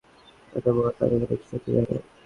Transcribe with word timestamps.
এতো 0.53 0.69
বড় 0.75 0.89
তারকা, 0.97 1.25
রিকশা 1.31 1.57
দিয়ে 1.63 1.75
যাবেন? 1.77 2.01